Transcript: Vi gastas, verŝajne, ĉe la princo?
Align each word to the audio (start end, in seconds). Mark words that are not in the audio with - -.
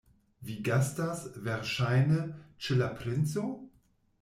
Vi 0.45 0.53
gastas, 0.67 1.21
verŝajne, 1.49 2.23
ĉe 2.69 2.81
la 2.83 2.91
princo? 3.03 3.47